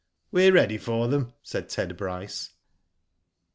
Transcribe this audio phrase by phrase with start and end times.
[0.31, 2.53] "We're ready for them/' said Ted Bryce.